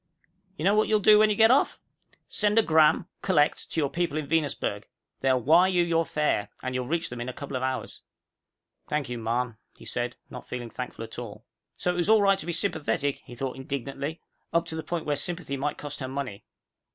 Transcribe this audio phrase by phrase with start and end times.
[0.57, 1.79] "You know what you'll do when you get off?
[2.27, 4.87] Send a 'gram, collect, to your people in Venusberg.
[5.19, 6.49] They'll wire you your fare.
[6.63, 8.01] And you'll reach them in a couple of hours."
[8.89, 11.45] "Thank you, ma'am," he said, not feeling thankful at all.
[11.77, 14.19] So it was all right to be sympathetic, he thought indignantly,
[14.51, 16.45] up to the point where sympathy might cost her money.